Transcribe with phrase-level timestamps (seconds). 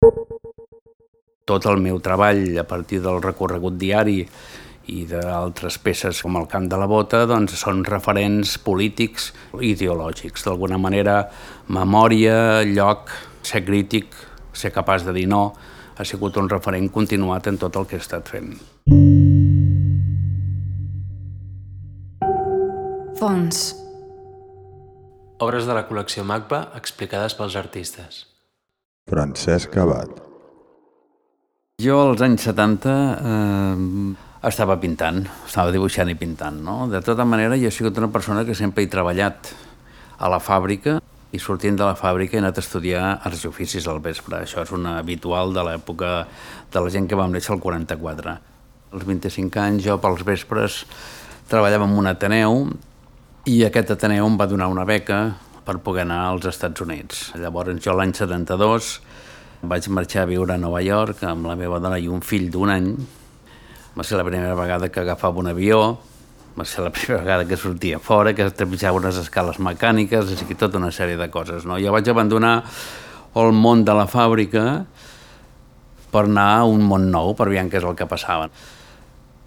[0.00, 4.22] Tot el meu treball a partir del recorregut diari
[4.90, 9.28] i d'altres peces com el camp de la bota doncs són referents polítics
[9.60, 10.46] i ideològics.
[10.46, 11.18] D'alguna manera,
[11.68, 13.12] memòria, lloc,
[13.44, 14.16] ser crític,
[14.56, 15.42] ser capaç de dir no,
[15.96, 18.56] ha sigut un referent continuat en tot el que he estat fent.
[23.20, 23.62] Fons.
[25.44, 28.29] Obres de la col·lecció MACBA explicades pels artistes.
[29.10, 30.10] Francesc Abad.
[31.82, 34.12] Jo als anys 70 eh,
[34.46, 36.60] estava pintant, estava dibuixant i pintant.
[36.62, 36.84] No?
[36.92, 39.50] De tota manera, jo he sigut una persona que sempre he treballat
[40.20, 41.00] a la fàbrica
[41.32, 44.44] i sortint de la fàbrica he anat a estudiar arts i oficis al vespre.
[44.44, 46.14] Això és una habitual de l'època
[46.70, 48.36] de la gent que vam néixer al 44.
[48.94, 50.84] Als 25 anys jo pels vespres
[51.50, 52.64] treballava en un Ateneu
[53.50, 55.22] i aquest Ateneu em va donar una beca
[55.64, 57.30] per poder anar als Estats Units.
[57.40, 58.92] Llavors jo l'any 72
[59.60, 62.72] vaig marxar a viure a Nova York amb la meva dona i un fill d'un
[62.72, 62.88] any.
[63.96, 65.98] Va ser la primera vegada que agafava un avió,
[66.56, 70.56] va ser la primera vegada que sortia fora, que trepitjava unes escales mecàniques, així que
[70.58, 71.68] tota una sèrie de coses.
[71.68, 71.78] No?
[71.78, 72.62] Jo vaig abandonar
[73.36, 74.84] el món de la fàbrica
[76.10, 78.48] per anar a un món nou, per veure què és el que passava.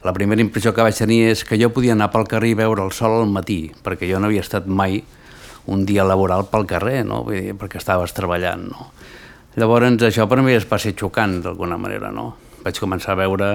[0.03, 2.83] La primera impressió que vaig tenir és que jo podia anar pel carrer i veure
[2.83, 5.01] el sol al matí, perquè jo no havia estat mai
[5.71, 7.23] un dia laboral pel carrer, no?
[7.27, 8.67] Vull dir, perquè estaves treballant.
[8.71, 8.89] No?
[9.55, 12.33] Llavors, això per mi es va ser xocant, d'alguna manera, no?
[12.63, 13.49] Vaig començar a veure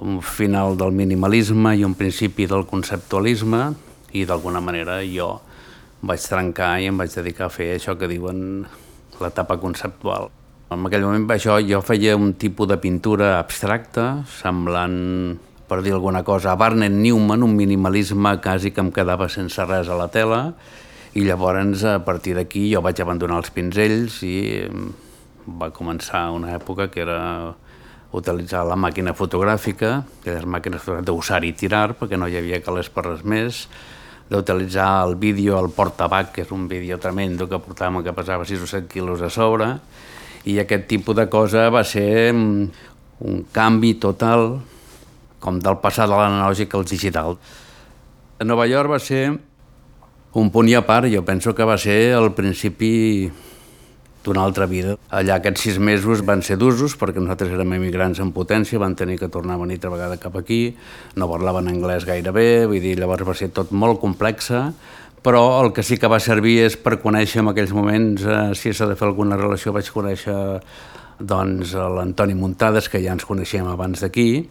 [0.00, 3.68] un final del minimalisme i un principi del conceptualisme
[4.14, 5.36] i d'alguna manera jo
[6.04, 8.64] vaig trencar i em vaig dedicar a fer això que diuen
[9.20, 10.28] l'etapa conceptual.
[10.74, 16.24] En aquell moment això jo feia un tipus de pintura abstracta, semblant, per dir alguna
[16.26, 20.40] cosa, a Barnett Newman, un minimalisme quasi que em quedava sense res a la tela,
[21.14, 24.36] i llavors a partir d'aquí jo vaig abandonar els pinzells i
[25.46, 27.54] va començar una època que era
[28.14, 33.06] utilitzar la màquina fotogràfica, aquelles màquines d'usar i tirar, perquè no hi havia calés per
[33.06, 33.64] res més,
[34.30, 38.62] d'utilitzar el vídeo, el portabac, que és un vídeo tremendo que portàvem que pesava 6
[38.62, 39.74] o 7 quilos a sobre,
[40.46, 44.60] i aquest tipus de cosa va ser un canvi total,
[45.42, 47.36] com del passat de l'analògic al digital.
[48.40, 49.26] A Nova York va ser
[50.34, 53.30] un punt i a part, jo penso que va ser el principi
[54.24, 54.96] d'una altra vida.
[55.12, 59.18] Allà aquests sis mesos van ser d'usos perquè nosaltres érem emigrants en potència, van tenir
[59.20, 60.74] que tornar a venir altra vegada cap aquí,
[61.20, 64.70] no parlaven anglès gaire bé, vull dir, llavors va ser tot molt complexa,
[65.24, 68.72] però el que sí que va servir és per conèixer en aquells moments, eh, si
[68.72, 70.34] s'ha de fer alguna relació, vaig conèixer
[71.20, 74.48] doncs, l'Antoni Muntades, que ja ens coneixíem abans d'aquí,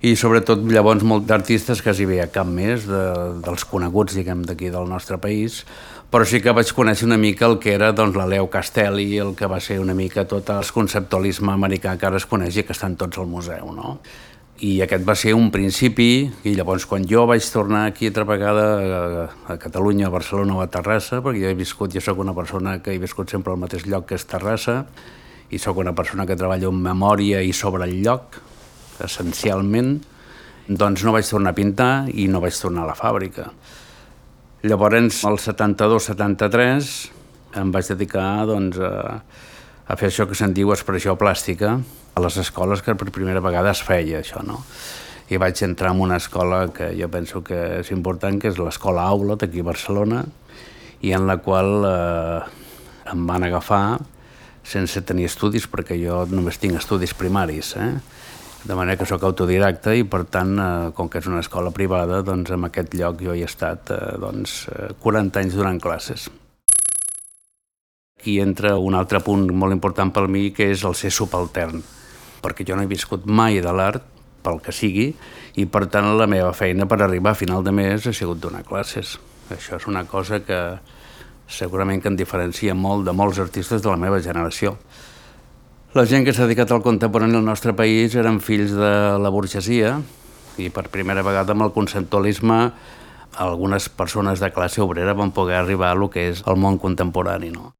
[0.00, 3.02] i sobretot llavors molt d'artistes, quasi bé cap més, de,
[3.44, 5.60] dels coneguts, diguem, d'aquí del nostre país,
[6.10, 9.36] però sí que vaig conèixer una mica el que era doncs, la Leo Castelli, el
[9.36, 12.74] que va ser una mica tot el conceptualisme americà que ara es coneix i que
[12.74, 13.70] estan tots al museu.
[13.76, 13.98] No?
[14.64, 18.66] I aquest va ser un principi, i llavors quan jo vaig tornar aquí altra vegada
[18.80, 22.34] a, a Catalunya, a Barcelona o a Terrassa, perquè jo he viscut, jo sóc una
[22.36, 24.82] persona que he viscut sempre al mateix lloc que és Terrassa,
[25.50, 28.40] i sóc una persona que treballa en memòria i sobre el lloc,
[29.06, 29.98] essencialment,
[30.68, 33.48] doncs no vaig tornar a pintar i no vaig tornar a la fàbrica.
[34.62, 36.90] Llavors, al 72-73,
[37.60, 39.22] em vaig dedicar doncs, a,
[39.90, 41.78] a fer això que se'n diu expressió plàstica
[42.14, 44.60] a les escoles que per primera vegada es feia això, no?
[45.30, 49.06] I vaig entrar en una escola que jo penso que és important, que és l'escola
[49.06, 50.24] Aula d'aquí a Barcelona,
[51.00, 52.40] i en la qual eh,
[53.12, 54.00] em van agafar
[54.66, 57.92] sense tenir estudis, perquè jo només tinc estudis primaris, eh?
[58.64, 62.20] De manera que sóc autodidacta i per tant, eh, com que és una escola privada,
[62.26, 64.66] doncs en aquest lloc jo he estat eh, doncs,
[65.00, 66.28] 40 eh, anys donant classes.
[68.20, 71.80] Aquí entra un altre punt molt important per mi, que és el ser subaltern,
[72.44, 74.04] perquè jo no he viscut mai de l'art,
[74.40, 75.10] pel que sigui,
[75.60, 78.64] i per tant la meva feina per arribar a final de mes ha sigut donar
[78.64, 79.18] classes.
[79.50, 80.60] Això és una cosa que
[81.50, 84.76] segurament que em diferencia molt de molts artistes de la meva generació.
[85.90, 89.96] La gent que s'ha dedicat al contemporani al nostre país eren fills de la burgesia
[90.62, 92.58] i per primera vegada amb el conceptualisme
[93.42, 97.50] algunes persones de classe obrera van poder arribar a lo que és el món contemporani.
[97.50, 97.74] No?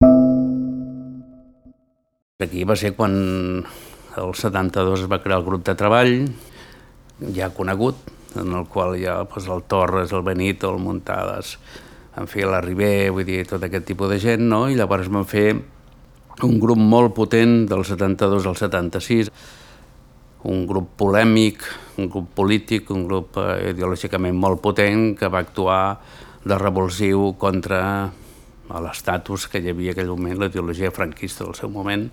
[2.43, 3.15] Aquí va ser quan
[3.63, 6.15] el 72 es va crear el grup de treball,
[7.31, 11.61] ja conegut, en el qual hi ha pues, el Torres, el Benito, el Muntades,
[12.19, 14.67] en fi, la Ribé, vull dir, tot aquest tipus de gent, no?
[14.67, 15.53] i llavors vam fer
[16.47, 19.31] un grup molt potent del 72 al 76,
[20.51, 21.65] un grup polèmic,
[22.01, 25.83] un grup polític, un grup eh, ideològicament molt potent que va actuar
[26.45, 27.83] de revulsiu contra
[28.71, 32.07] l'estatus que hi havia en aquell moment, la ideologia franquista del seu moment,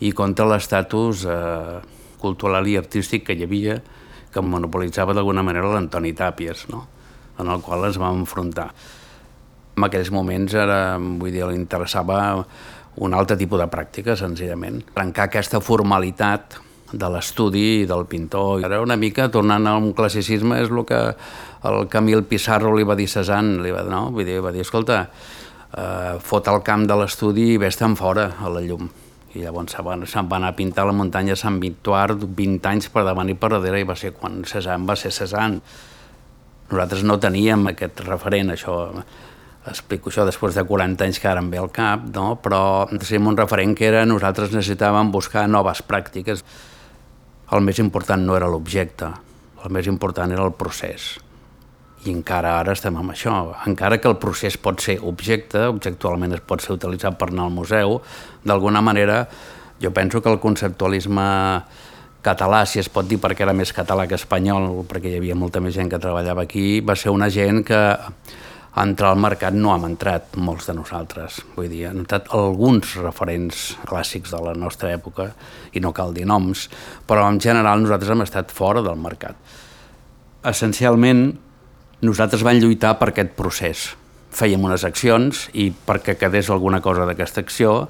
[0.00, 1.78] i contra l'estatus eh,
[2.18, 3.78] cultural i artístic que hi havia,
[4.32, 6.86] que monopolitzava d'alguna manera l'Antoni Tàpies, no?
[7.38, 8.70] en el qual es va enfrontar.
[9.74, 12.18] En aquells moments era, vull dir, li interessava
[12.96, 14.82] un altre tipus de pràctica, senzillament.
[14.94, 16.58] Trencar aquesta formalitat
[16.94, 18.64] de l'estudi i del pintor.
[18.64, 21.00] Era una mica, tornant a un classicisme, és el que
[21.70, 24.06] el Camil Pissarro li va dir a Cézanne, li va, no?
[24.14, 25.00] Vull dir, va dir, escolta,
[25.74, 28.90] eh, fot el camp de l'estudi i vés-te'n fora a la llum.
[29.34, 32.88] I llavors se'n va, se va anar a pintar la muntanya Sant Victoire 20 anys
[32.94, 35.60] per davant i per darrere i va ser quan Cézanne va ser Cézanne.
[36.70, 38.76] Nosaltres no teníem aquest referent, això
[39.70, 42.34] explico això després de 40 anys que ara em ve al cap, no?
[42.42, 46.44] però teníem un referent que era nosaltres necessitàvem buscar noves pràctiques.
[47.52, 49.10] El més important no era l'objecte,
[49.64, 51.14] el més important era el procés.
[52.04, 53.32] I encara ara estem amb això.
[53.64, 57.54] Encara que el procés pot ser objecte, objectualment es pot ser utilitzat per anar al
[57.54, 58.00] museu,
[58.44, 59.24] d'alguna manera
[59.80, 61.24] jo penso que el conceptualisme
[62.24, 65.60] català, si es pot dir perquè era més català que espanyol, perquè hi havia molta
[65.60, 67.80] més gent que treballava aquí, va ser una gent que
[68.82, 71.38] entrar al mercat no hem entrat molts de nosaltres.
[71.54, 75.28] Vull dir, han entrat alguns referents clàssics de la nostra època,
[75.72, 76.66] i no cal dir noms,
[77.06, 79.38] però en general nosaltres hem estat fora del mercat.
[80.44, 81.28] Essencialment,
[82.02, 83.92] nosaltres vam lluitar per aquest procés.
[84.34, 87.84] Fèiem unes accions i perquè quedés alguna cosa d'aquesta acció,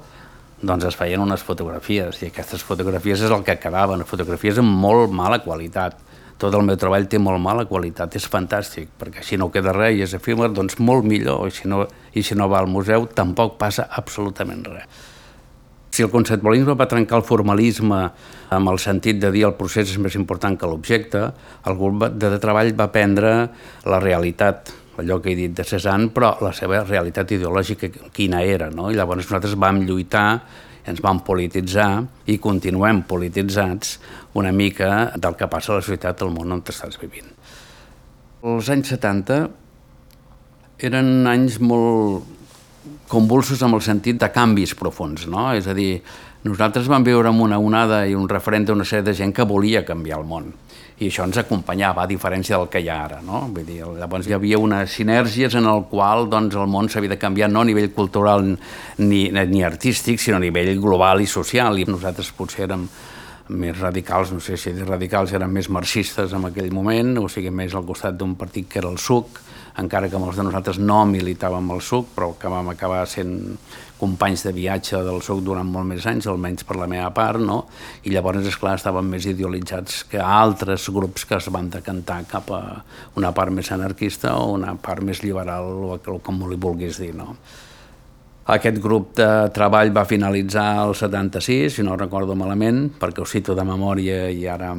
[0.61, 5.11] doncs es feien unes fotografies i aquestes fotografies és el que quedaven, fotografies amb molt
[5.13, 5.97] mala qualitat
[6.41, 9.95] tot el meu treball té molt mala qualitat, és fantàstic, perquè si no queda res
[9.95, 13.07] i és efímer, doncs molt millor, i si no, i si no va al museu
[13.15, 15.03] tampoc passa absolutament res.
[15.95, 18.01] Si el conceptualisme va trencar el formalisme
[18.51, 21.21] amb el sentit de dir el procés és més important que l'objecte,
[21.63, 23.31] el grup de treball va prendre
[23.87, 28.67] la realitat, allò que he dit de Cézanne, però la seva realitat ideològica quina era,
[28.75, 28.89] no?
[28.91, 30.27] I llavors nosaltres vam lluitar
[30.85, 33.95] ens vam polititzar i continuem polititzats
[34.35, 37.31] una mica del que passa a la societat del món on estàs vivint.
[38.45, 39.39] Els anys 70
[40.85, 42.33] eren anys molt
[43.09, 45.47] convulsos amb el sentit de canvis profuns, no?
[45.55, 46.01] És a dir,
[46.45, 49.85] nosaltres vam viure amb una onada i un referent d'una sèrie de gent que volia
[49.87, 50.51] canviar el món
[50.95, 53.17] i això ens acompanyava, a diferència del que hi ha ara.
[53.25, 53.41] No?
[53.51, 57.19] Vull dir, llavors hi havia unes sinergies en el qual doncs, el món s'havia de
[57.19, 61.87] canviar no a nivell cultural ni, ni artístic, sinó a nivell global i social, i
[61.89, 62.87] nosaltres potser érem
[63.49, 67.75] més radicals, no sé si radicals eren més marxistes en aquell moment, o sigui, més
[67.75, 69.41] al costat d'un partit que era el SUC,
[69.81, 73.35] encara que molts de nosaltres no militàvem al SUC, però que vam acabar sent
[73.99, 77.61] companys de viatge del SUC durant molt més anys, almenys per la meva part, no?
[78.03, 82.49] i llavors, és clar estaven més idealitzats que altres grups que es van decantar cap
[82.55, 82.63] a
[83.19, 87.13] una part més anarquista o una part més liberal, o com li vulguis dir.
[87.15, 87.35] No?
[88.45, 93.55] Aquest grup de treball va finalitzar el 76, si no recordo malament, perquè ho cito
[93.57, 94.69] de memòria i ara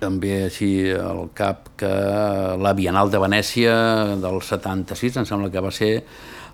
[0.00, 1.88] també així al cap que
[2.60, 3.72] la Bienal de Venècia
[4.20, 5.90] del 76, em sembla que va ser,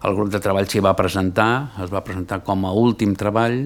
[0.07, 1.49] el grup de treball s'hi va presentar,
[1.83, 3.65] es va presentar com a últim treball,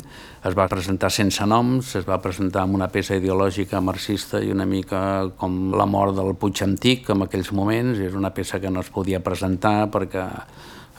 [0.49, 4.65] es va presentar sense noms, es va presentar amb una peça ideològica marxista i una
[4.65, 5.03] mica
[5.37, 8.88] com la mort del Puig Antic en aquells moments, és una peça que no es
[8.88, 10.29] podia presentar perquè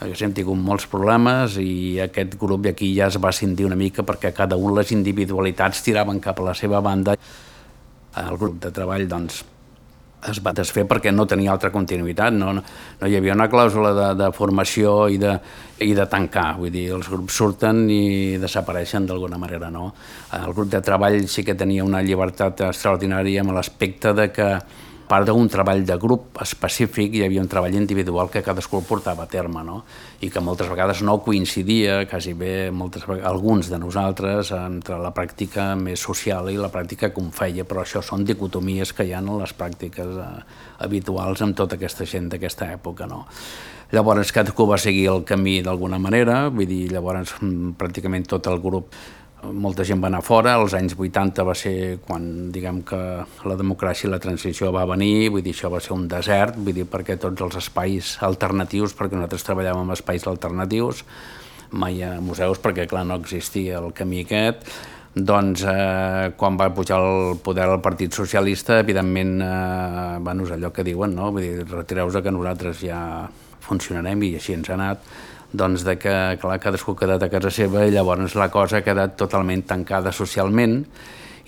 [0.02, 4.34] haguéssim tingut molts problemes i aquest grup aquí ja es va sentir una mica perquè
[4.34, 9.42] cada un les individualitats tiraven cap a la seva banda el grup de treball doncs,
[10.30, 14.08] es va desfer perquè no tenia altra continuïtat, no, no hi havia una clàusula de,
[14.20, 15.32] de formació i de,
[15.82, 19.90] i de tancar, vull dir, els grups surten i desapareixen d'alguna manera, no?
[20.38, 24.48] El grup de treball sí que tenia una llibertat extraordinària amb l'aspecte de que
[25.08, 29.26] part d'un treball de grup específic hi havia un treball individual que cadascú el portava
[29.26, 29.82] a terme, no?
[30.22, 35.72] i que moltes vegades no coincidia, quasi bé moltes alguns de nosaltres, entre la pràctica
[35.76, 39.32] més social i la pràctica com feia, però això són dicotomies que hi ha en
[39.40, 40.30] les pràctiques eh,
[40.86, 43.06] habituals amb tota aquesta gent d'aquesta època.
[43.10, 43.26] No?
[43.92, 48.62] Llavors cadascú va seguir el camí d'alguna manera, vull dir, llavors mm, pràcticament tot el
[48.62, 48.94] grup
[49.50, 51.74] molta gent va anar fora, als anys 80 va ser
[52.06, 53.00] quan, diguem que
[53.48, 56.76] la democràcia i la transició va venir, vull dir, això va ser un desert, vull
[56.76, 61.04] dir, perquè tots els espais alternatius, perquè nosaltres treballàvem en espais alternatius,
[61.72, 64.68] mai a museus, perquè clar, no existia el camí aquest,
[65.14, 70.70] doncs eh, quan va pujar el poder al Partit Socialista, evidentment, eh, bueno, és allò
[70.72, 71.32] que diuen, no?
[71.34, 73.02] Vull dir, retireu-vos que nosaltres ja
[73.62, 75.04] funcionarem i així ens ha anat,
[75.52, 78.86] doncs de que, clar, cadascú ha quedat a casa seva i llavors la cosa ha
[78.86, 80.80] quedat totalment tancada socialment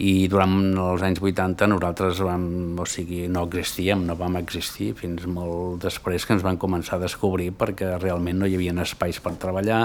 [0.05, 2.47] i durant els anys 80 nosaltres vam,
[2.81, 7.05] o sigui, no existíem, no vam existir fins molt després que ens van començar a
[7.05, 9.83] descobrir perquè realment no hi havia espais per treballar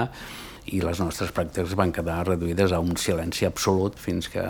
[0.70, 4.44] i les nostres pràctiques van quedar reduïdes a un silenci absolut fins que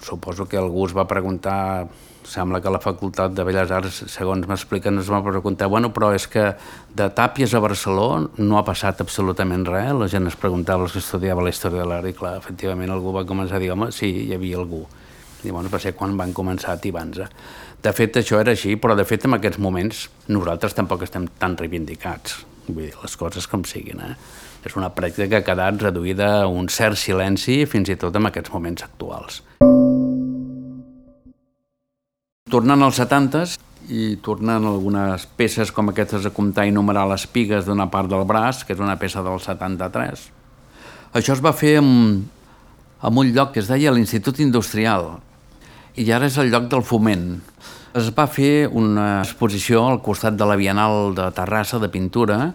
[0.00, 1.88] suposo que algú es va preguntar
[2.24, 6.26] sembla que la Facultat de Belles Arts, segons m'expliquen, es va preguntar, bueno, però és
[6.30, 6.52] que
[6.94, 11.42] de Tàpies a Barcelona no ha passat absolutament res, la gent es preguntava que estudiava
[11.42, 14.36] la història de l'art i clar, efectivament algú va començar a dir, home, sí, hi
[14.36, 14.84] havia algú.
[15.42, 17.26] I bueno, va ser quan van començar a tibanza.
[17.82, 21.58] De fet, això era així, però de fet en aquests moments nosaltres tampoc estem tan
[21.58, 22.44] reivindicats.
[22.68, 24.14] Vull dir, les coses com siguin, eh?
[24.62, 28.30] És una pràctica que ha quedat reduïda a un cert silenci fins i tot en
[28.30, 29.42] aquests moments actuals.
[32.52, 33.56] Tornant als 70s
[33.88, 38.26] i tornant algunes peces com aquestes de comptar i numerar les pigues d'una part del
[38.28, 40.26] braç, que és una peça del 73.
[41.16, 41.88] Això es va fer en,
[43.02, 45.14] en un lloc que es deia l'Institut Industrial
[45.96, 47.26] i ara és el lloc del foment.
[47.96, 52.52] Es va fer una exposició al costat de la Bienal de Terrassa de pintura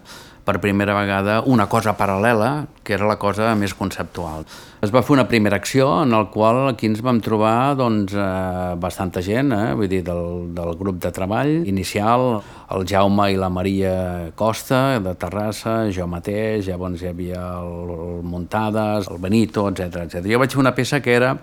[0.48, 4.46] per primera vegada una cosa paral·lela, que era la cosa més conceptual.
[4.80, 8.76] Es va fer una primera acció en el qual aquí ens vam trobar doncs, eh,
[8.80, 12.40] bastanta gent, eh, vull dir, del, del grup de treball inicial,
[12.72, 13.98] el Jaume i la Maria
[14.40, 20.24] Costa, de Terrassa, jo mateix, llavors hi havia el, el Muntades, el Benito, etc etc.
[20.32, 21.36] Jo vaig fer una peça que era...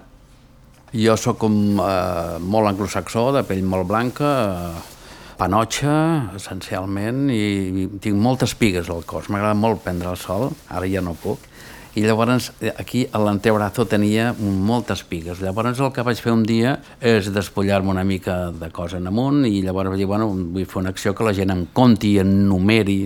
[0.95, 4.94] Jo sóc com, eh, molt anglosaxó, de pell molt blanca, eh,
[5.39, 5.95] panotxa,
[6.37, 9.31] essencialment, i, tinc moltes pigues al cos.
[9.33, 11.51] M'agrada molt prendre el sol, ara ja no puc.
[11.95, 15.39] I llavors aquí a l'antebrazo tenia moltes pigues.
[15.45, 19.45] Llavors el que vaig fer un dia és despullar-me una mica de cosa en amunt
[19.47, 22.35] i llavors vaig dir, bueno, vull fer una acció que la gent em conti, en
[22.49, 22.99] numeri,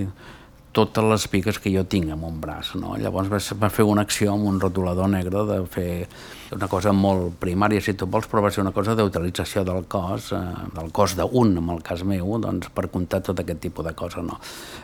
[0.78, 2.74] totes les piques que jo tinc en un braç.
[2.78, 2.94] No?
[3.00, 5.90] Llavors va, fer una acció amb un rotulador negre de fer
[6.54, 10.30] una cosa molt primària, si tu vols, però va ser una cosa d'utilització del cos,
[10.32, 10.40] eh,
[10.76, 14.24] del cos d'un, en el cas meu, doncs, per comptar tot aquest tipus de coses.
[14.24, 14.38] No?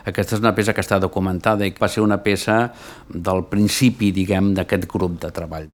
[0.05, 2.59] Aquesta és una peça que està documentada i va ser una peça
[3.09, 5.71] del principi, diguem, d'aquest grup de treball.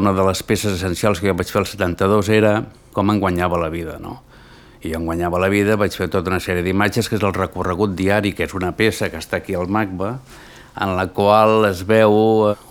[0.00, 2.56] Una de les peces essencials que jo vaig fer al 72 era
[2.94, 4.22] com em guanyava la vida, no?
[4.84, 7.94] I em guanyava la vida, vaig fer tota una sèrie d'imatges, que és el recorregut
[7.96, 10.10] diari, que és una peça que està aquí al MACBA,
[10.84, 12.14] en la qual es veu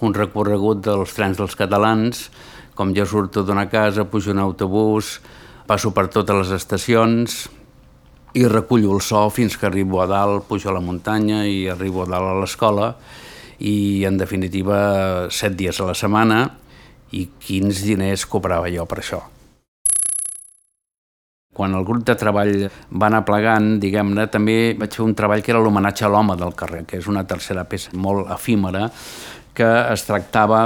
[0.04, 2.28] un recorregut dels trens dels catalans,
[2.76, 5.20] com jo surto d'una casa, pujo un autobús,
[5.66, 7.44] passo per totes les estacions
[8.34, 12.04] i recullo el so fins que arribo a dalt, pujo a la muntanya i arribo
[12.04, 12.94] a dalt a l'escola
[13.60, 16.44] i, en definitiva, set dies a la setmana
[17.14, 19.22] i quins diners cobrava jo per això.
[21.54, 25.54] Quan el grup de treball va anar plegant, diguem-ne, també vaig fer un treball que
[25.54, 28.88] era l'homenatge a l'home del carrer, que és una tercera peça molt efímera,
[29.54, 30.66] que es tractava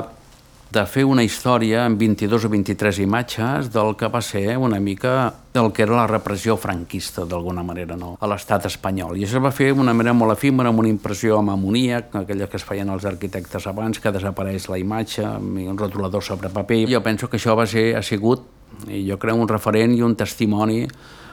[0.71, 5.33] de fer una història amb 22 o 23 imatges del que va ser una mica
[5.53, 8.15] del que era la repressió franquista, d'alguna manera, no?
[8.19, 9.15] a l'estat espanyol.
[9.17, 12.49] I això es va fer d'una manera molt efímera, amb una impressió amb amoníac, aquella
[12.51, 16.83] que es feien els arquitectes abans, que desapareix la imatge, un rotulador sobre paper.
[16.91, 18.43] Jo penso que això va ser, ha sigut
[18.87, 20.85] i jo crec un referent i un testimoni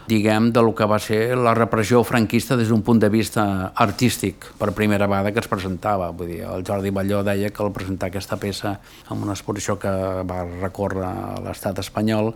[0.06, 4.50] diguem, de lo que va ser la repressió franquista des d'un punt de vista artístic,
[4.58, 6.10] per primera vegada que es presentava.
[6.12, 8.78] Vull dir, el Jordi Balló deia que al presentar aquesta peça
[9.10, 9.90] en una exposició que
[10.28, 11.08] va recórrer
[11.44, 12.34] l'estat espanyol,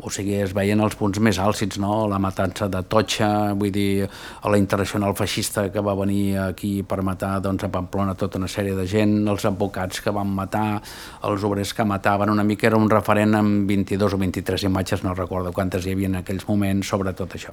[0.00, 2.06] o sigui, es veien els punts més àlcids, no?
[2.10, 7.00] La matança de Totxa, vull dir, a la internacional feixista que va venir aquí per
[7.02, 10.80] matar doncs, a Pamplona tota una sèrie de gent, els advocats que van matar,
[11.26, 15.16] els obrers que mataven, una mica era un referent amb 22 o 23 imatges, no
[15.18, 17.52] recordo quantes hi havia en aquells moments, sobre tot això.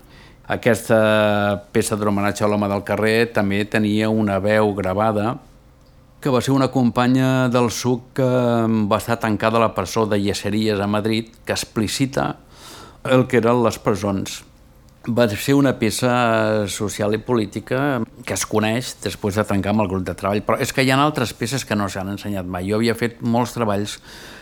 [0.53, 0.99] Aquesta
[1.73, 5.33] peça d'homenatge a l'home del carrer també tenia una veu gravada
[6.25, 8.27] que va ser una companya del SUC que
[8.89, 12.39] va estar tancada a la presó de Lleceries a Madrid, que explicita
[13.03, 14.39] el que eren les presons.
[15.05, 19.91] Va ser una peça social i política que es coneix després de tancar amb el
[19.91, 22.65] grup de treball, però és que hi ha altres peces que no s'han ensenyat mai.
[22.71, 23.99] Jo havia fet molts treballs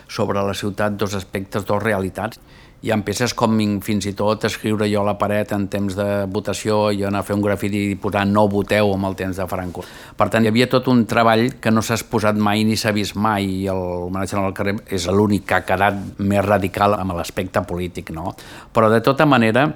[0.07, 2.39] sobre la ciutat, dos aspectes, dos realitats,
[2.83, 6.07] hi ha peces com fins i tot escriure jo a la paret en temps de
[6.27, 9.45] votació i anar a fer un grafiti i posar no voteu amb el temps de
[9.47, 9.85] Franco.
[10.17, 13.15] Per tant, hi havia tot un treball que no s'ha exposat mai ni s'ha vist
[13.15, 18.11] mai i l'homenatge al carrer és l'únic que ha quedat més radical amb l'aspecte polític,
[18.11, 18.35] no?
[18.75, 19.69] Però de tota manera,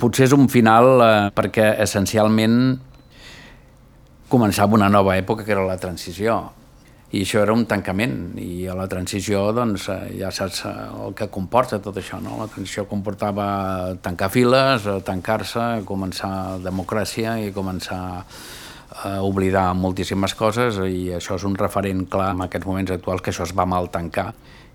[0.00, 2.58] potser és un final eh, perquè essencialment
[4.32, 6.40] començava una nova època que era la transició
[7.12, 10.72] i això era un tancament i a la transició doncs, eh, ja saps eh,
[11.06, 12.38] el que comporta tot això no?
[12.40, 13.46] la transició comportava
[14.02, 18.02] tancar files tancar-se, començar democràcia i començar
[18.92, 23.32] a oblidar moltíssimes coses i això és un referent clar en aquests moments actuals que
[23.32, 24.32] això es va mal tancar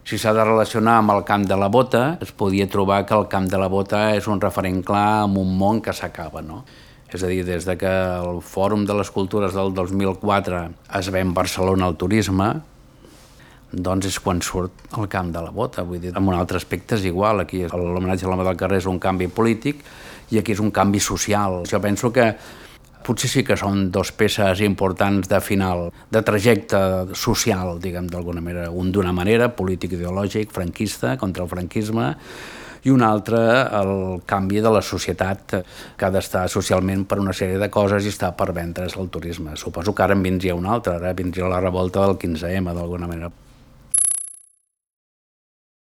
[0.08, 3.26] si s'ha de relacionar amb el camp de la bota, es podia trobar que el
[3.28, 6.62] camp de la bota és un referent clar amb un món que s'acaba, no?
[7.08, 10.64] És a dir, des de que el Fòrum de les Cultures del 2004
[11.00, 12.50] es ve en Barcelona al turisme,
[13.72, 15.84] doncs és quan surt el camp de la bota.
[15.88, 17.44] Vull dir, en un altre aspecte és igual.
[17.44, 19.84] Aquí l'homenatge a l'home del carrer és un canvi polític
[20.32, 21.62] i aquí és un canvi social.
[21.68, 22.32] Jo penso que
[23.08, 26.80] potser sí que són dos peces importants de final, de trajecte
[27.16, 28.68] social, diguem d'alguna manera.
[28.72, 32.16] Un d'una manera, polític-ideològic, franquista, contra el franquisme,
[32.86, 33.40] i un altre
[33.80, 35.58] el canvi de la societat
[35.98, 39.56] que ha d'estar socialment per una sèrie de coses i està per vendre's el turisme.
[39.58, 43.32] Suposo que ara en vindria un altre, ara vindria la revolta del 15M d'alguna manera.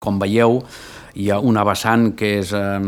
[0.06, 0.60] Com veieu,
[1.16, 2.80] hi ha una vessant que és eh,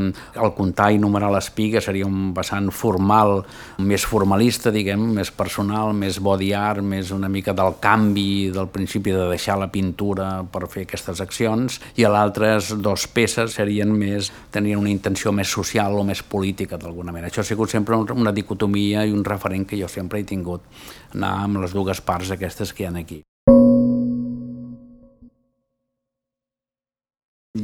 [0.44, 3.42] el comptar i numerar l'espiga, seria un vessant formal,
[3.80, 9.16] més formalista, diguem, més personal, més body art, més una mica del canvi, del principi
[9.16, 14.32] de deixar la pintura per fer aquestes accions, i a l'altres dos peces serien més,
[14.52, 17.32] tenien una intenció més social o més política d'alguna manera.
[17.32, 20.68] Això ha sigut sempre una dicotomia i un referent que jo sempre he tingut,
[21.16, 23.24] anar amb les dues parts aquestes que hi ha aquí.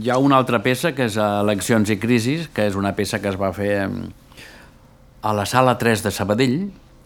[0.04, 3.30] Hi ha una altra peça que és Eleccions i crisis, que és una peça que
[3.32, 6.58] es va fer a la sala 3 de Sabadell,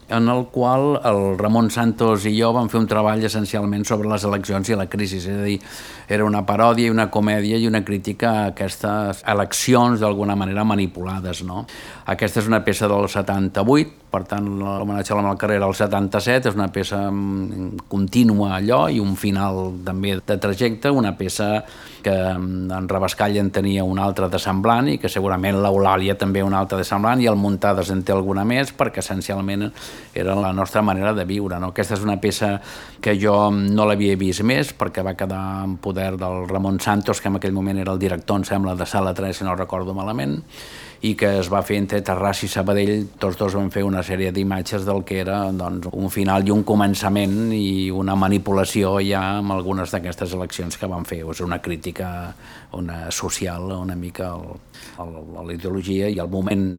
[0.10, 4.26] en el qual el Ramon Santos i jo vam fer un treball essencialment sobre les
[4.26, 5.60] eleccions i la crisi, és a dir,
[6.10, 11.44] era una paròdia i una comèdia i una crítica a aquestes eleccions d'alguna manera manipulades.
[11.46, 11.68] No?
[12.10, 16.58] Aquesta és una peça del 78, per tant l'homenatge a la Malcarrera al 77 és
[16.58, 21.62] una peça mm, contínua allò i un final també de trajecte, una peça
[22.02, 26.42] que mm, en Rabascall en tenia una altra de semblant i que segurament l'Eulàlia també
[26.46, 29.68] una altra de semblant i el Muntades en té alguna més perquè essencialment
[30.18, 31.60] era la nostra manera de viure.
[31.62, 31.70] No?
[31.76, 32.56] Aquesta és una peça
[33.02, 37.30] que jo no l'havia vist més perquè va quedar en poder del Ramon Santos que
[37.30, 40.42] en aquell moment era el director, em sembla, de Sala 3 si no recordo malament
[41.06, 44.32] i que es va fer entre Terrassa i Sabadell, tots dos van fer una sèrie
[44.34, 49.54] d'imatges del que era doncs, un final i un començament i una manipulació ja amb
[49.54, 51.24] algunes d'aquestes eleccions que van fer.
[51.28, 52.34] És una crítica
[52.78, 54.34] una social una mica
[54.98, 56.76] a la ideologia i al moment.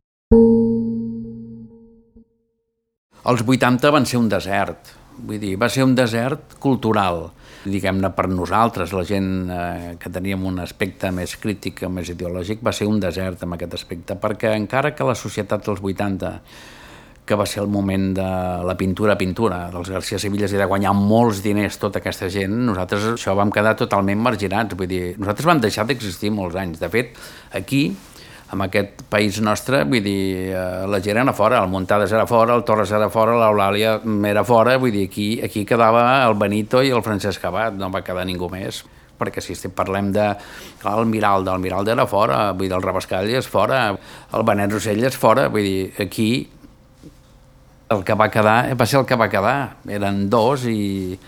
[3.29, 7.29] Els 80 van ser un desert, vull dir, va ser un desert cultural
[7.69, 12.73] diguem-ne, per nosaltres, la gent eh, que teníem un aspecte més crític, més ideològic, va
[12.73, 16.35] ser un desert en aquest aspecte, perquè encara que la societat dels 80
[17.29, 18.27] que va ser el moment de
[18.65, 23.35] la pintura-pintura dels García Sevillas i de guanyar molts diners tota aquesta gent, nosaltres això
[23.37, 26.81] vam quedar totalment marginats, vull dir, nosaltres vam deixar d'existir molts anys.
[26.81, 27.21] De fet,
[27.53, 27.83] aquí
[28.53, 32.55] en aquest país nostre, vull dir, eh, la gent era fora, el Montades era fora,
[32.57, 36.93] el Torres era fora, l'Eulàlia era fora, vull dir, aquí, aquí quedava el Benito i
[36.95, 38.85] el Francesc Abad, no va quedar ningú més
[39.19, 40.29] perquè si parlem de
[40.87, 41.57] el Miralda
[41.93, 43.91] era fora, vull dir, el Rabascall és fora,
[44.33, 46.31] el Benet Rossell és fora, vull dir, aquí
[47.91, 51.19] el que va quedar va ser el que va quedar, eren dos i,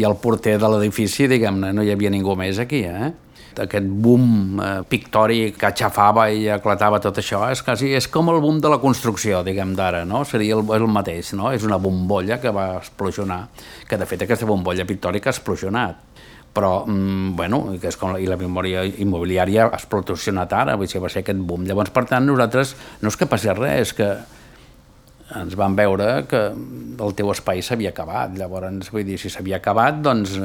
[0.00, 3.12] i el porter de l'edifici, diguem-ne, no hi havia ningú més aquí, eh?
[3.58, 8.40] Aquest boom eh, pictòric que aixafava i eclatava tot això, és, quasi, és com el
[8.42, 10.22] boom de la construcció, diguem d'ara, no?
[10.28, 11.50] Seria el, el mateix, no?
[11.54, 13.46] És una bombolla que va explosionar,
[13.88, 16.06] que de fet aquesta bombolla pictòrica ha explosionat
[16.50, 20.98] però, mm, bueno, que és com, i la memòria immobiliària ha explosionat ara, vull dir,
[20.98, 21.62] va ser aquest boom.
[21.68, 24.08] Llavors, per tant, nosaltres no és que passi res, que
[25.38, 28.34] ens van veure que el teu espai s'havia acabat.
[28.38, 30.38] Llavors, vull dir, si s'havia acabat, doncs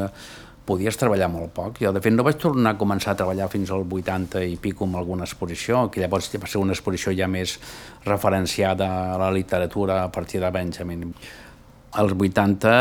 [0.66, 1.80] podies treballar molt poc.
[1.84, 4.88] Jo, de fet, no vaig tornar a començar a treballar fins al 80 i pico
[4.88, 7.58] amb alguna exposició, que llavors va ser una exposició ja més
[8.06, 11.12] referenciada a la literatura a partir de Benjamin.
[11.96, 12.74] Als 80,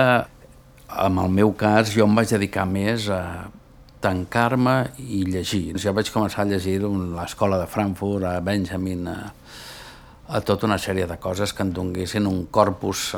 [1.05, 3.23] en el meu cas, jo em vaig dedicar més a
[4.05, 5.79] tancar-me i llegir.
[5.81, 9.19] Jo vaig començar a llegir l'escola de Frankfurt, a Benjamin, a,
[10.29, 13.13] a tota una sèrie de coses que em donguessin un corpus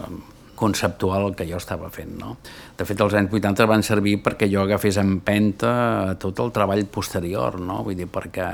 [0.57, 2.17] conceptual que jo estava fent.
[2.19, 2.37] No?
[2.77, 5.73] De fet, els anys 80 van servir perquè jo agafés empenta
[6.11, 7.83] a tot el treball posterior, no?
[7.87, 8.49] vull dir, perquè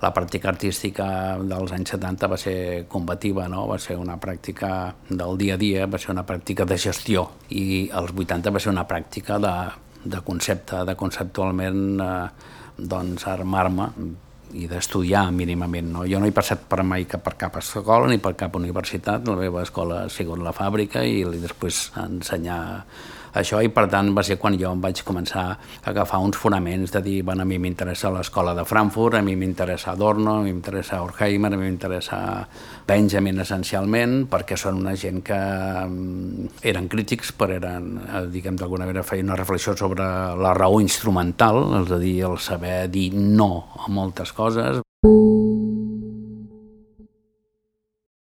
[0.00, 1.06] la pràctica artística
[1.42, 2.56] dels anys 70 va ser
[2.88, 3.66] combativa, no?
[3.68, 7.90] va ser una pràctica del dia a dia, va ser una pràctica de gestió, i
[7.92, 9.54] els 80 va ser una pràctica de,
[10.04, 12.16] de concepte, de conceptualment eh,
[12.80, 13.92] doncs, armar-me
[14.58, 15.92] i d'estudiar mínimament.
[15.94, 16.04] No?
[16.08, 19.38] Jo no he passat per mai cap, per cap escola ni per cap universitat, la
[19.38, 22.60] meva escola ha sigut la fàbrica i després ensenyar
[23.34, 25.58] això i per tant va ser quan jo em vaig començar a
[25.90, 29.92] agafar uns fonaments de dir, bueno, a mi m'interessa l'escola de Frankfurt, a mi m'interessa
[29.92, 32.20] Adorno, a mi m'interessa Horkheimer, a mi m'interessa
[32.86, 38.88] Benjamin essencialment, perquè són una gent que mm, eren crítics, però eren, eh, diguem d'alguna
[38.88, 40.04] manera, feien una reflexió sobre
[40.36, 44.82] la raó instrumental, és a dir, el saber dir no a moltes coses.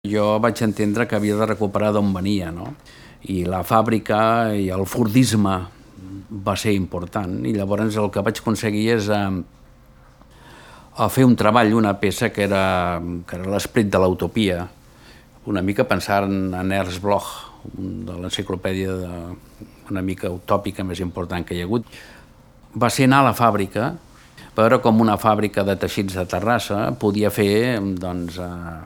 [0.06, 2.74] Jo vaig entendre que havia de recuperar d'on venia, no?
[3.32, 4.18] I la fàbrica
[4.54, 5.56] i el fordisme
[6.46, 7.40] va ser important.
[7.46, 9.22] I llavors el que vaig aconseguir és eh,
[10.96, 14.62] a fer un treball, una peça que era, que era l'esperit de l'utopia,
[15.46, 17.28] una mica pensant en Ernst Bloch,
[17.76, 18.94] de l'enciclopèdia
[19.90, 21.86] una mica utòpica més important que hi ha hagut.
[22.76, 23.92] Va ser anar a la fàbrica,
[24.56, 28.76] veure com una fàbrica de teixits de Terrassa podia fer doncs, eh,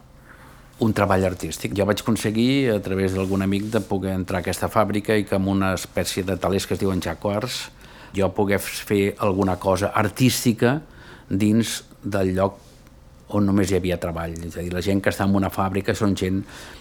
[0.81, 1.75] un treball artístic.
[1.77, 5.37] Jo vaig aconseguir, a través d'algun amic, de poder entrar a aquesta fàbrica i que
[5.37, 7.69] amb una espècie de talers que es diuen jaguars
[8.16, 10.81] jo pogués fer alguna cosa artística
[11.29, 12.59] dins del lloc
[13.37, 14.35] on només hi havia treball.
[14.49, 16.40] És a dir, la gent que està en una fàbrica són gent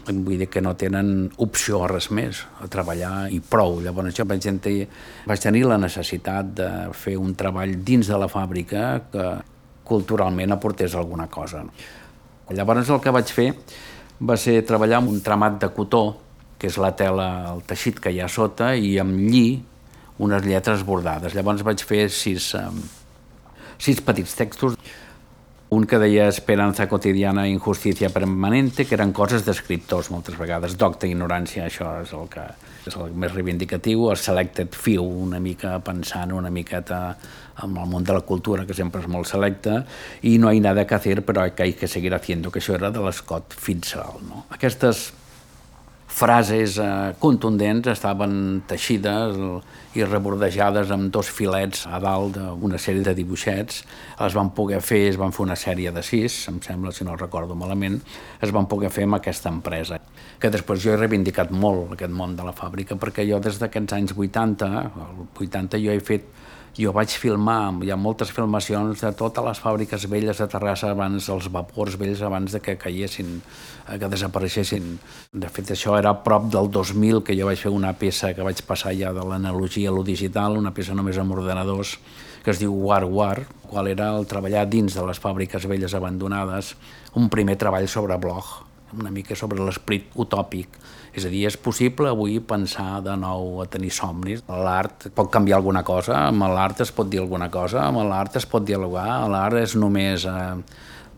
[0.09, 3.77] vull dir, que no tenen opció a res més, a treballar i prou.
[3.85, 4.87] Llavors jo vaig tenir,
[5.29, 9.29] vaig tenir la necessitat de fer un treball dins de la fàbrica que
[9.89, 11.63] culturalment aportés alguna cosa.
[12.55, 13.49] Llavors el que vaig fer
[14.19, 16.03] va ser treballar amb un tramat de cotó,
[16.59, 19.61] que és la tela, el teixit que hi ha sota, i amb lli
[20.19, 21.35] unes lletres bordades.
[21.37, 22.81] Llavors vaig fer sis, um,
[23.79, 24.75] sis petits textos
[25.69, 31.05] un que deia esperança quotidiana i injustícia permanente, que eren coses d'escriptors moltes vegades, docta
[31.05, 32.45] ignorància, això és el que
[32.89, 36.99] és el més reivindicatiu, el selected few, una mica pensant una miqueta
[37.61, 39.83] amb el món de la cultura, que sempre és molt selecte,
[40.25, 42.89] i no hay nada que hacer, però que hay que seguir haciendo, que això era
[42.89, 44.25] de l'Scott Fitzgerald.
[44.25, 44.45] No?
[44.49, 45.11] Aquestes
[46.09, 49.37] frases eh, contundents estaven teixides
[49.97, 53.81] i rebordejades amb dos filets a dalt d'una sèrie de dibuixets.
[54.21, 57.17] Es van poder fer, es van fer una sèrie de sis, em sembla, si no
[57.17, 57.97] recordo malament,
[58.41, 59.97] es van poder fer amb aquesta empresa,
[60.39, 63.97] que després jo he reivindicat molt aquest món de la fàbrica, perquè jo des d'aquests
[63.97, 64.69] anys 80,
[65.07, 66.29] el 80 jo he fet
[66.79, 71.27] jo vaig filmar, hi ha moltes filmacions de totes les fàbriques velles de Terrassa abans,
[71.33, 73.33] els vapors vells abans de que caiguessin,
[73.89, 74.87] eh, que desapareixessin.
[75.33, 78.63] De fet, això era prop del 2000 que jo vaig fer una peça que vaig
[78.63, 81.97] passar ja de l'analogia a lo digital, una peça només amb ordenadors,
[82.43, 86.75] que es diu War War, qual era el treballar dins de les fàbriques velles abandonades,
[87.13, 90.79] un primer treball sobre blog, una mica sobre l'esperit utòpic.
[91.13, 94.43] És a dir, és possible avui pensar de nou a tenir somnis.
[94.47, 98.47] L'art pot canviar alguna cosa, amb l'art es pot dir alguna cosa, amb l'art es
[98.49, 100.39] pot dialogar, l'art és només eh,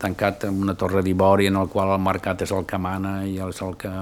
[0.02, 3.36] tancat en una torre d'ivori en el qual el mercat és el que mana i
[3.42, 3.92] és el que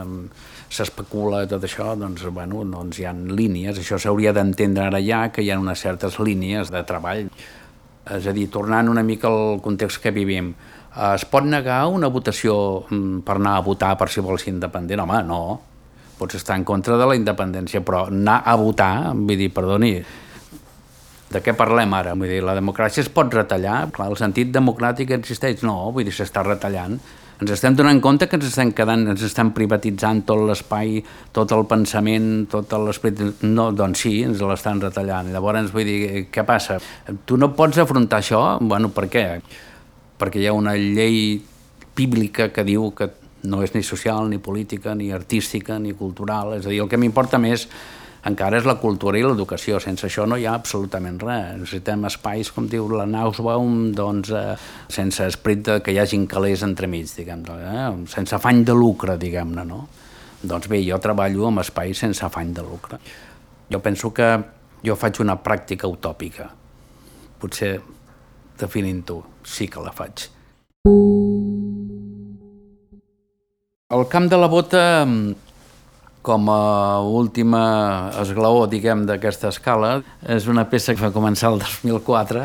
[0.70, 3.80] s'especula tot això, doncs, bueno, doncs hi ha línies.
[3.82, 7.26] Això s'hauria d'entendre ara ja, que hi ha unes certes línies de treball.
[8.10, 10.54] És a dir, tornant una mica al context que vivim,
[10.90, 12.54] es pot negar una votació
[12.88, 15.04] mm, per anar a votar per si vols ser independent?
[15.04, 15.42] Home, no.
[16.18, 19.94] Pots estar en contra de la independència, però anar a votar, vull dir, perdoni,
[21.30, 22.16] de què parlem ara?
[22.18, 23.84] Vull dir, la democràcia es pot retallar?
[23.94, 25.62] Clar, el sentit democràtic existeix?
[25.62, 26.98] No, vull dir, s'està retallant.
[27.40, 30.98] Ens estem donant compte que ens estem quedant, ens estan privatitzant tot l'espai,
[31.32, 33.46] tot el pensament, tot l'esperit...
[33.46, 35.30] No, doncs sí, ens l'estan retallant.
[35.32, 36.76] Llavors, vull dir, què passa?
[37.24, 38.42] Tu no pots afrontar això?
[38.60, 39.24] Bueno, per què?
[40.20, 41.40] Perquè hi ha una llei
[41.96, 43.10] bíblica que diu que
[43.42, 46.54] no és ni social, ni política, ni artística, ni cultural.
[46.58, 47.66] És a dir, el que m'importa més
[48.28, 49.80] encara és la cultura i l'educació.
[49.80, 51.54] Sense això no hi ha absolutament res.
[51.62, 54.56] Necessitem espais, com diu la Nausbaum, doncs, eh,
[54.92, 57.88] sense esperit de que hi hagin calés entremig, diguem eh?
[58.12, 59.86] sense afany de lucre, diguem-ne, no?
[60.42, 63.00] Doncs bé, jo treballo amb espais sense afany de lucre.
[63.70, 64.28] Jo penso que
[64.84, 66.48] jo faig una pràctica utòpica.
[67.40, 67.78] Potser
[68.60, 70.28] definint-ho, sí que la faig.
[73.90, 74.82] El camp de la bota,
[76.22, 77.62] com a última
[78.20, 79.96] esglaó, diguem, d'aquesta escala,
[80.30, 82.44] és una peça que va començar el 2004,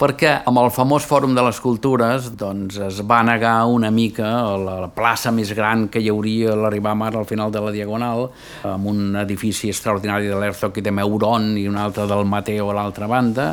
[0.00, 4.88] perquè amb el famós Fòrum de les Cultures doncs, es va negar una mica la
[4.96, 8.30] plaça més gran que hi hauria a l'arribar mar al final de la Diagonal,
[8.64, 12.78] amb un edifici extraordinari de l'Herzog i de Meuron i un altre del Mateo a
[12.80, 13.50] l'altra banda,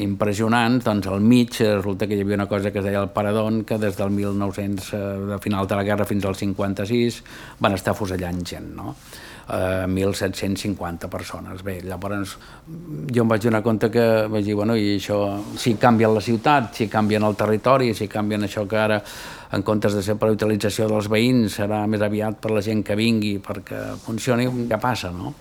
[0.00, 3.64] impressionants, doncs al mig resulta que hi havia una cosa que es deia el Paradón,
[3.64, 5.00] que des del 1900, eh,
[5.32, 7.22] de final de la guerra fins al 56,
[7.60, 8.94] van estar fusellant gent, no?
[9.48, 11.62] Eh, 1.750 persones.
[11.62, 12.38] Bé, llavors
[13.12, 15.18] jo em vaig donar compte que vaig dir, bueno, i això,
[15.58, 19.02] si canvien la ciutat, si canvien el territori, si canvien això que ara
[19.52, 22.96] en comptes de ser per utilització dels veïns serà més aviat per la gent que
[22.96, 25.34] vingui perquè funcioni, ja passa, no?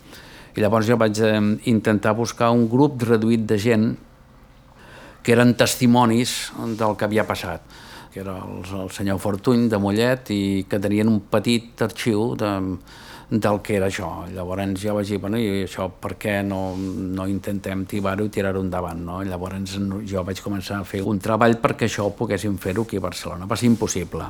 [0.52, 1.38] I llavors jo vaig eh,
[1.72, 3.92] intentar buscar un grup reduït de gent
[5.22, 7.62] que eren testimonis del que havia passat
[8.12, 12.50] que era el, el senyor Fortuny de Mollet i que tenien un petit arxiu de,
[13.32, 14.10] del que era això.
[14.36, 18.60] Llavors jo vaig dir, bueno, i això per què no, no intentem tibar-ho i tirar-ho
[18.62, 19.22] endavant, no?
[19.24, 23.06] Llavors jo vaig començar a fer un treball perquè això ho poguéssim fer-ho aquí a
[23.08, 23.48] Barcelona.
[23.48, 24.28] Va ser impossible.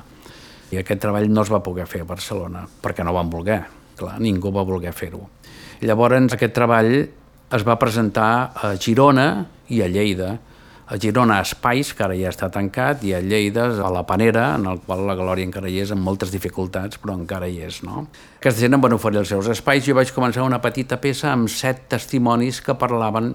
[0.72, 3.60] I aquest treball no es va poder fer a Barcelona, perquè no van voler.
[3.98, 5.26] Clar, ningú va voler fer-ho.
[5.82, 6.94] Llavors, aquest treball
[7.52, 9.28] es va presentar a Girona
[9.74, 10.36] i a Lleida.
[10.92, 14.58] A Girona a Espais, que ara ja està tancat, i a Lleida a la Panera,
[14.58, 17.78] en el qual la Glòria encara hi és, amb moltes dificultats, però encara hi és.
[17.88, 18.10] No?
[18.42, 21.48] Aquesta gent em van oferir els seus espais jo vaig començar una petita peça amb
[21.48, 23.32] set testimonis que parlaven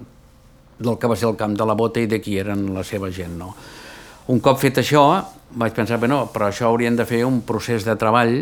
[0.77, 3.09] del que va ser el camp de la bota i de qui eren la seva
[3.09, 3.33] gent.
[3.41, 3.49] No?
[4.29, 5.07] Un cop fet això,
[5.57, 8.37] vaig pensar, bé, no, però això haurien de fer un procés de treball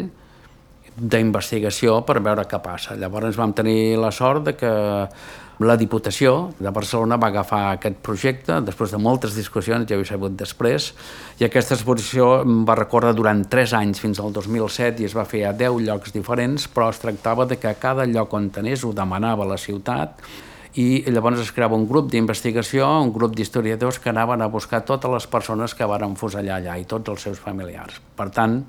[0.95, 2.95] d'investigació per veure què passa.
[2.95, 4.71] Llavors vam tenir la sort de que
[5.63, 10.07] la Diputació de Barcelona va agafar aquest projecte després de moltes discussions, ja ho he
[10.07, 10.89] sabut després,
[11.39, 15.45] i aquesta exposició va recórrer durant 3 anys fins al 2007 i es va fer
[15.47, 19.47] a 10 llocs diferents, però es tractava de que cada lloc on tenés ho demanava
[19.47, 20.19] la ciutat
[20.75, 25.11] i llavors es creava un grup d'investigació, un grup d'historiadors que anaven a buscar totes
[25.11, 28.01] les persones que varen fusellar allà i tots els seus familiars.
[28.19, 28.59] Per tant,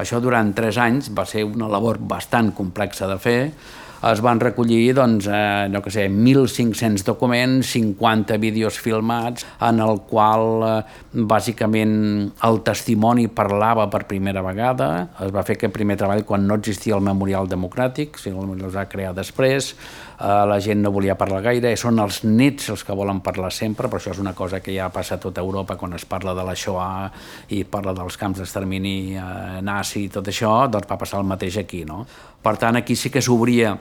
[0.00, 3.38] això durant tres anys va ser una labor bastant complexa de fer,
[4.00, 10.00] es van recollir doncs, eh, no que sé, 1.500 documents, 50 vídeos filmats, en el
[10.08, 10.76] qual eh,
[11.12, 15.10] bàsicament el testimoni parlava per primera vegada.
[15.20, 18.76] Es va fer aquest primer treball quan no existia el Memorial Democràtic, si el es
[18.76, 22.96] va crear després, eh, la gent no volia parlar gaire, són els nets els que
[22.96, 25.92] volen parlar sempre, però això és una cosa que ja passa a tota Europa quan
[25.92, 27.10] es parla de la Shoah
[27.52, 31.60] i parla dels camps d'extermini eh, nazi i tot això, doncs va passar el mateix
[31.60, 31.84] aquí.
[31.84, 32.06] No?
[32.40, 33.76] Per tant, aquí sí que s'obria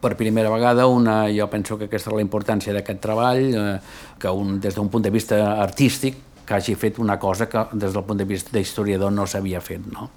[0.00, 3.78] per primera vegada una, jo penso que aquesta és la importància d'aquest treball, eh,
[4.18, 7.92] que un, des d'un punt de vista artístic que hagi fet una cosa que des
[7.92, 9.84] del punt de vista d'historiador no s'havia fet.
[9.92, 10.08] No?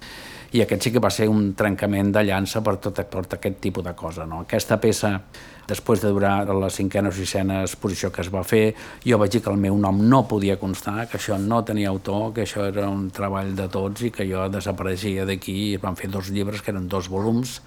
[0.52, 3.58] I aquest sí que va ser un trencament de llança per tot, per tot aquest
[3.60, 4.26] tipus de cosa.
[4.28, 4.42] No?
[4.44, 5.14] Aquesta peça,
[5.68, 9.42] després de durar la cinquena o sisena exposició que es va fer, jo vaig dir
[9.44, 12.88] que el meu nom no podia constar, que això no tenia autor, que això era
[12.88, 16.72] un treball de tots i que jo desapareixia d'aquí es van fer dos llibres, que
[16.72, 17.60] eren dos volums,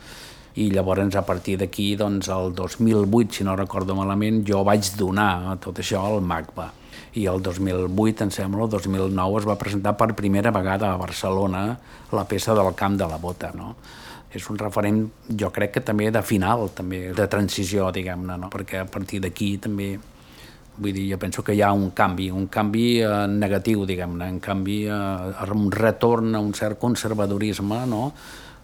[0.56, 5.58] i llavors a partir d'aquí, doncs el 2008, si no recordo malament, jo vaig donar
[5.64, 6.72] tot això al MACBA
[7.16, 11.68] i el 2008, em sembla, el 2009 es va presentar per primera vegada a Barcelona
[12.12, 13.76] la peça del Camp de la Bota, no?
[14.36, 15.06] És un referent,
[15.40, 18.50] jo crec que també de final, també de transició, diguem-ne, no?
[18.52, 19.94] perquè a partir d'aquí també
[20.76, 24.42] vull dir, jo penso que hi ha un canvi, un canvi eh, negatiu, diguem-ne, un
[24.44, 28.10] canvi, eh, un retorn a un cert conservadorisme, no?,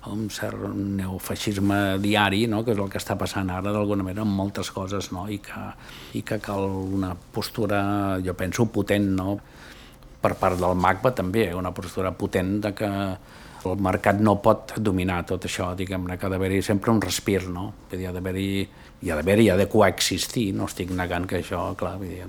[0.10, 2.64] un cert neofeixisme diari, no?
[2.66, 5.28] que és el que està passant ara d'alguna manera amb moltes coses, no?
[5.30, 5.66] I, que,
[6.18, 6.66] i que cal
[6.98, 7.82] una postura,
[8.26, 9.38] jo penso, potent, no?
[10.22, 12.90] per part del MACBA també, una postura potent de que
[13.66, 17.68] el mercat no pot dominar tot això, diguem-ne, que ha d'haver-hi sempre un respir, no?
[17.90, 18.48] Vull dir, ha d'haver-hi
[19.02, 22.26] hi ha d'haver-hi, ha de coexistir, no estic negant que això, clar, vull dir,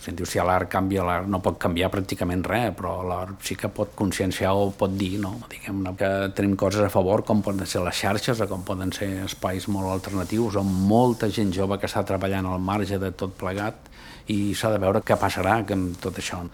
[0.00, 3.70] si diu, si l'art canvia, l'art no pot canviar pràcticament res, però l'art sí que
[3.72, 5.38] pot conscienciar o pot dir, no?
[5.48, 9.08] Diguem-ne que tenim coses a favor, com poden ser les xarxes, o com poden ser
[9.24, 13.88] espais molt alternatius, on molta gent jove que està treballant al marge de tot plegat,
[14.30, 16.44] i s'ha de veure què passarà amb tot això.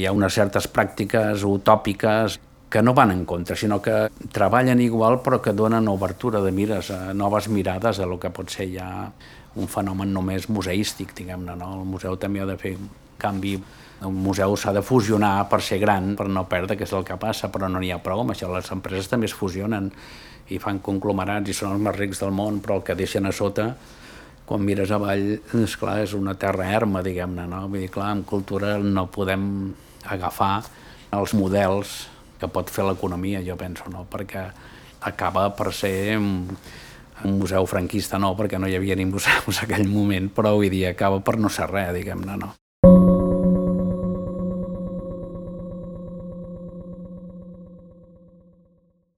[0.00, 5.18] Hi ha unes certes pràctiques utòpiques que no van en contra, sinó que treballen igual
[5.24, 9.10] però que donen obertura de mires, a noves mirades a lo que pot ser ja
[9.58, 11.56] un fenomen només museístic, diguem-ne.
[11.58, 11.80] No?
[11.80, 12.76] El museu també ha de fer
[13.18, 13.58] canvi
[14.06, 17.18] un museu s'ha de fusionar per ser gran, per no perdre, que és el que
[17.20, 18.48] passa, però no n'hi ha prou amb això.
[18.48, 19.90] Les empreses també es fusionen
[20.48, 23.32] i fan conglomerats i són els més rics del món, però el que deixen a
[23.32, 23.74] sota,
[24.48, 25.26] quan mires avall,
[25.60, 27.66] és clar, és una terra erma, diguem-ne, no?
[27.68, 29.44] Vull dir, clar, en cultura no podem
[30.08, 30.54] agafar
[31.14, 31.98] els models
[32.40, 34.06] que pot fer l'economia, jo penso, no?
[34.10, 34.46] perquè
[35.06, 36.48] acaba per ser un,
[37.24, 40.72] un museu franquista, no, perquè no hi havia ni museus en aquell moment, però avui
[40.72, 42.54] dia acaba per no ser res, diguem-ne, no.